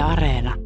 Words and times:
Yle 0.00 0.06
Areena. 0.08 0.56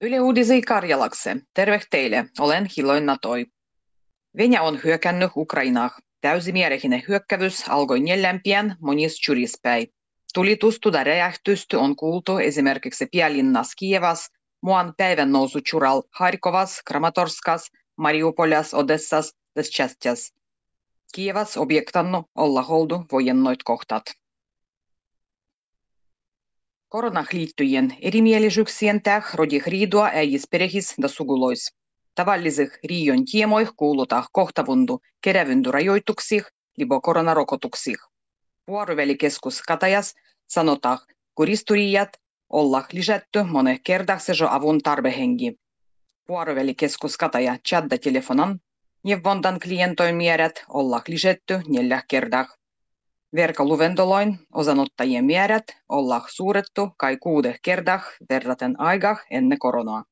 Yle 0.00 0.20
Uudisi 0.20 0.62
Karjalakse. 0.62 1.36
Terve 1.54 1.80
teille, 1.90 2.24
olen 2.38 2.66
Hiloin 2.76 3.06
Natoi. 3.06 3.46
Venäjä 4.36 4.62
on 4.62 4.80
hyökännyt 4.84 5.30
Ukrainaan. 5.36 5.90
Täysimielinen 6.20 7.02
hyökkävys 7.08 7.68
alkoi 7.68 8.00
neljämpien 8.00 8.76
monis 8.80 9.28
jurispäin. 9.28 9.86
Tulitusta 10.34 11.04
räjähtystä 11.04 11.78
on 11.78 11.96
kuultu 11.96 12.38
esimerkiksi 12.38 13.06
pialinnas 13.12 13.68
Kievas, 13.78 14.30
muan 14.62 14.94
päivän 14.96 15.32
nousu 15.32 15.60
Chural 15.60 16.02
Harkovas, 16.10 16.80
Kramatorskas, 16.86 17.70
Mariupolas, 17.96 18.74
Odessas, 18.74 19.34
Deschastjas. 19.56 20.32
Kievas 21.14 21.56
objektannu 21.56 22.24
olla 22.34 22.62
holdu 22.62 23.04
vojennoit 23.12 23.62
kohtat. 23.64 24.02
Koronah 26.94 27.26
liittyjen 27.32 27.96
erimielisyyksien 28.02 29.02
täh 29.02 29.34
rodih 29.34 29.66
riidua 29.66 30.10
äijis 30.14 30.44
perehis 30.50 30.94
da 31.02 31.08
sugulois. 31.08 31.72
Tavallisih 32.14 32.70
riion 32.88 33.24
tiemoih 33.24 33.68
kuulutaan 33.76 34.26
kohtavundu 34.32 35.00
kerävyndu 35.20 35.72
rajoituksih 35.72 36.44
libo 36.76 37.00
koronarokotuksih. 37.00 37.96
Vuorovälikeskus 38.68 39.62
Katajas 39.62 40.14
sanotaan 40.46 40.98
kuristurijat 41.34 42.08
olla 42.50 42.84
lisätty 42.92 43.42
monen 43.42 43.82
kertakseen 43.82 44.50
avun 44.50 44.78
tarvehengi. 44.78 45.52
Vuorovälikeskus 46.28 47.16
Kataja 47.16 47.58
chatda 47.68 47.98
telefonan 47.98 48.60
neuvontan 49.04 49.60
klientoimierät 49.60 50.64
olla 50.68 51.02
lisätty 51.08 51.60
neljä 51.68 52.02
kertaa. 53.34 53.42
Verkkoluventoloin 53.42 54.38
osanottajien 54.52 55.24
määrät 55.24 55.64
olla 55.88 56.22
suurettu 56.28 56.90
kai 56.96 57.16
kuude 57.16 57.58
kertaa 57.62 58.00
verraten 58.30 58.80
aikaa 58.80 59.16
ennen 59.30 59.58
koronaa. 59.58 60.04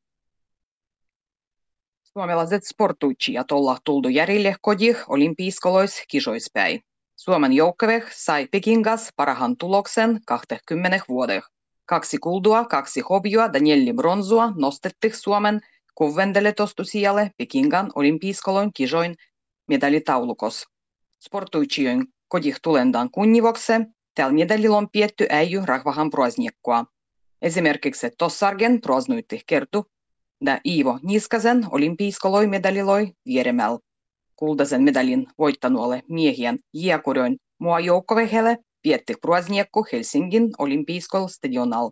Suomalaiset 2.02 2.64
sportuitsijat 2.64 3.52
olla 3.52 3.78
tultu 3.84 4.08
järjille 4.08 4.56
kodih 4.60 4.96
olympiiskolois 5.08 6.02
kisoispäin. 6.08 6.80
Suomen 7.16 7.52
joukkue 7.52 8.02
sai 8.10 8.46
Pekingas 8.46 9.10
parahan 9.16 9.56
tuloksen 9.56 10.20
20 10.26 11.00
vuodeh. 11.08 11.42
Kaksi 11.86 12.18
kuldua, 12.18 12.64
kaksi 12.64 13.00
hobioa 13.00 13.50
ja 13.54 13.60
neljä 13.60 13.94
bronsua 13.94 14.52
nostettiin 14.56 15.16
Suomen 15.16 15.60
kuvendeletostusijalle 15.94 17.30
Pekingan 17.38 17.90
olympiiskoloin 17.94 18.72
kisoin 18.74 19.14
medalitaulukos. 19.68 20.66
Sportuitsijoin 21.20 22.06
kodih 22.32 22.56
tulendan 22.62 23.10
kunnivokse, 23.10 23.80
medalilla 24.32 24.76
on 24.76 24.88
pietty 24.92 25.26
äijy 25.30 25.62
rahvahan 25.64 26.10
proazniekkoa. 26.10 26.84
Esimerkiksi 27.42 28.10
Tossargen 28.18 28.80
proaznuitti 28.80 29.40
kertu 29.46 29.84
da 30.46 30.58
Iivo 30.66 30.98
Niskasen 31.02 31.66
olympiiskoloi 31.70 32.46
medaliloi 32.46 33.12
vieremällä. 33.26 33.78
Kultaisen 34.36 34.82
medalin 34.82 35.26
voittanuolle 35.38 36.02
miehien 36.08 36.58
jääkurjoin 36.74 37.36
mua 37.58 37.80
joukkovehelle 37.80 38.58
vietti 38.84 39.14
proazniekko 39.20 39.86
Helsingin 39.92 40.50
olympiiskol 40.58 41.28
stadional. 41.28 41.90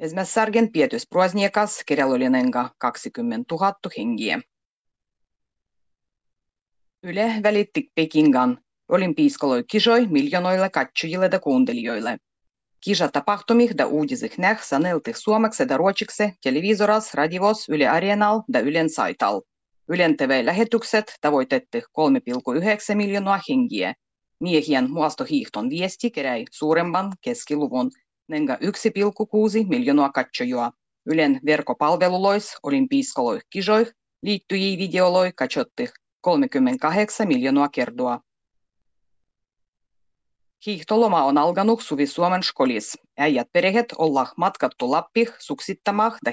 Esimerkiksi 0.00 0.72
pietys 0.72 1.06
proazniekas 1.08 1.82
kirjallolinenga 1.86 2.70
20 2.78 3.54
000 3.54 3.74
hengiä. 3.98 4.40
Yle 7.02 7.40
välitti 7.42 7.90
Pekingan 7.94 8.63
olympiiskoloi 8.88 9.64
kisoi 9.64 10.06
miljonoille 10.06 10.70
katsojille 10.70 11.28
ja 11.32 11.40
kuuntelijoille. 11.40 12.18
Kisatapahtumih 12.80 13.70
da 13.78 13.86
uudisih 13.86 14.38
näh 14.38 14.62
saneltih 14.62 15.16
suomeksi 15.16 15.64
ja 15.70 15.76
ruotsiksi 15.76 16.32
televisoras, 16.42 17.14
radios, 17.14 17.68
Yle 17.68 17.88
Areenal 17.88 18.40
ja 18.52 18.60
Ylen 18.60 18.90
saital. 18.90 19.40
Ylen 19.88 20.16
TV-lähetykset 20.16 21.14
tavoitettiin 21.20 21.82
3,9 21.82 22.94
miljoonaa 22.94 23.40
hengiä. 23.48 23.94
Miehien 24.40 24.90
muastohiihton 24.90 25.70
viesti 25.70 26.10
keräi 26.10 26.44
suuremman 26.50 27.12
keskiluvun, 27.20 27.90
nenga 28.28 28.54
1,6 28.54 29.68
miljoonaa 29.68 30.12
katsojaa. 30.12 30.72
Ylen 31.06 31.40
verkkopalvelulois 31.46 32.56
olympiiskoloi 32.62 33.40
kisoih 33.50 33.92
liittyjiä 34.22 34.78
videoloi 34.78 35.32
katsottih 35.36 35.90
38 36.20 37.28
miljoonaa 37.28 37.68
kertoa. 37.68 38.20
Hiihtoloma 40.66 41.24
on 41.24 41.38
alkanut 41.38 41.80
Suvi-Suomen 41.82 42.42
skolis. 42.42 42.98
Äijät 43.18 43.48
perheet 43.52 43.86
ollaan 43.98 44.26
matkattu 44.36 44.90
Lappih 44.90 45.28
suksittamah 45.38 46.16
ja 46.24 46.32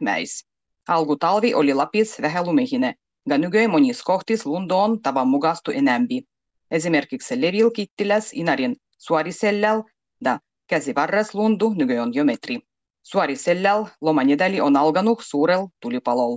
mäis. 0.00 0.46
Alkutalvi 0.88 1.54
oli 1.54 1.74
Lapis 1.74 2.22
vähän 2.22 2.46
lumihine, 2.46 2.94
ja 3.28 3.38
nykyään 3.38 3.70
monis 3.70 4.02
kohtis 4.02 4.46
lunto 4.46 4.82
on 4.82 5.02
tavan 5.02 5.28
mukastu 5.28 5.70
enämpi. 5.70 6.22
Esimerkiksi 6.70 7.40
Levil 7.40 7.70
Kittiläs 7.70 8.30
Inarin 8.32 8.76
Suorisellal 8.98 9.82
ja 10.24 10.38
Käsivarras 10.66 11.34
lundu 11.34 11.74
nykyään 11.76 12.14
jo 12.14 12.24
metri. 12.24 12.58
Suorisellal 13.02 13.86
lomanedali 14.00 14.60
on 14.60 14.76
alkanut 14.76 15.22
suurel 15.22 15.66
tulipalol. 15.80 16.36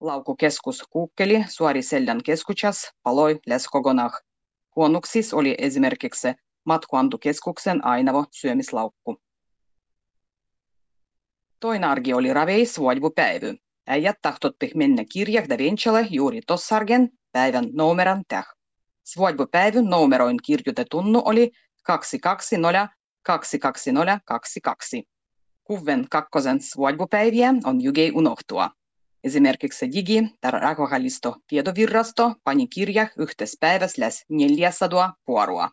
Laukukeskus 0.00 0.82
Kuukkeli 0.90 1.44
Suorisellän 1.48 2.22
keskuksessa 2.24 2.90
paloi 3.02 3.40
läs 3.46 3.66
kokonaan. 3.68 4.10
Huonuksis 4.76 5.34
oli 5.34 5.54
esimerkiksi 5.58 6.28
matkuantokeskuksen 6.64 7.84
ainoa 7.84 8.24
syömislaukku. 8.30 9.16
Toinen 11.60 11.88
arki 11.88 12.14
oli 12.14 12.32
raveis 12.32 12.78
vuodvupäivy. 12.78 13.54
Äijät 13.86 14.16
tahtotti 14.22 14.70
mennä 14.74 15.04
kirjahda 15.12 15.58
Ventsale 15.58 16.06
juuri 16.10 16.40
tossargen 16.46 17.10
päivän 17.32 17.64
numeran 17.72 18.22
täh. 18.28 18.46
Vuodvupäivyn 19.16 19.84
numeroin 19.84 20.36
kirjoitetun 20.46 21.22
oli 21.24 21.50
220 21.82 22.88
220 23.22 24.20
22. 24.24 25.04
Kuven 25.64 26.06
kakkosen 26.10 26.58
vuodvupäiviä 26.76 27.54
on 27.64 27.80
jugei 27.80 28.12
unohtua. 28.14 28.70
Esimerkiksi 29.24 29.86
Digi- 29.86 30.36
tai 30.40 30.50
Rahvahalisto 30.50 31.36
tiedovirrasto 31.46 32.34
pani 32.44 32.66
kirjah 32.66 33.10
yhteispäivässä 33.18 34.02
läs 34.02 34.24
400 34.28 35.14
vuoroa. 35.28 35.70